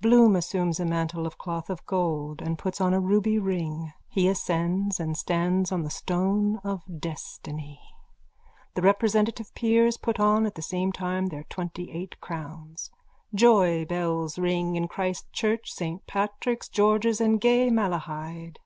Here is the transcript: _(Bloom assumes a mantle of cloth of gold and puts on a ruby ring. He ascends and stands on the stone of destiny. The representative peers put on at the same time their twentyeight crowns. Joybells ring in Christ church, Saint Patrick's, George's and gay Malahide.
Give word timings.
_(Bloom 0.00 0.36
assumes 0.38 0.78
a 0.78 0.84
mantle 0.84 1.26
of 1.26 1.36
cloth 1.36 1.68
of 1.68 1.84
gold 1.84 2.40
and 2.40 2.56
puts 2.60 2.80
on 2.80 2.94
a 2.94 3.00
ruby 3.00 3.40
ring. 3.40 3.92
He 4.08 4.28
ascends 4.28 5.00
and 5.00 5.16
stands 5.16 5.72
on 5.72 5.82
the 5.82 5.90
stone 5.90 6.58
of 6.58 6.84
destiny. 7.00 7.80
The 8.74 8.82
representative 8.82 9.52
peers 9.56 9.96
put 9.96 10.20
on 10.20 10.46
at 10.46 10.54
the 10.54 10.62
same 10.62 10.92
time 10.92 11.26
their 11.26 11.42
twentyeight 11.50 12.20
crowns. 12.20 12.92
Joybells 13.34 14.38
ring 14.40 14.76
in 14.76 14.86
Christ 14.86 15.32
church, 15.32 15.72
Saint 15.72 16.06
Patrick's, 16.06 16.68
George's 16.68 17.20
and 17.20 17.40
gay 17.40 17.68
Malahide. 17.68 18.58